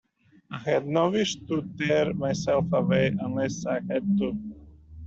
[0.49, 4.35] I had no wish to tear myself away unless I had to.